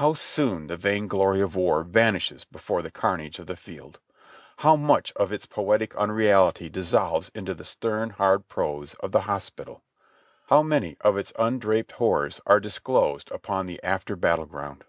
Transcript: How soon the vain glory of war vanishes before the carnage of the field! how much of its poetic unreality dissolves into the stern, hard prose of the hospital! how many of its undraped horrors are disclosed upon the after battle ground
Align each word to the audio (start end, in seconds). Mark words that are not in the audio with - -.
How 0.00 0.14
soon 0.14 0.66
the 0.66 0.76
vain 0.76 1.06
glory 1.06 1.40
of 1.40 1.54
war 1.54 1.84
vanishes 1.84 2.44
before 2.44 2.82
the 2.82 2.90
carnage 2.90 3.38
of 3.38 3.46
the 3.46 3.54
field! 3.54 4.00
how 4.56 4.74
much 4.74 5.12
of 5.14 5.30
its 5.30 5.46
poetic 5.46 5.94
unreality 5.94 6.68
dissolves 6.68 7.30
into 7.36 7.54
the 7.54 7.64
stern, 7.64 8.10
hard 8.10 8.48
prose 8.48 8.94
of 8.94 9.12
the 9.12 9.20
hospital! 9.30 9.84
how 10.48 10.64
many 10.64 10.96
of 11.02 11.16
its 11.16 11.32
undraped 11.38 11.92
horrors 11.92 12.40
are 12.46 12.58
disclosed 12.58 13.30
upon 13.30 13.66
the 13.66 13.80
after 13.84 14.16
battle 14.16 14.46
ground 14.46 14.82